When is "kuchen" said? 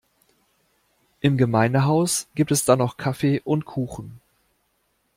3.65-4.19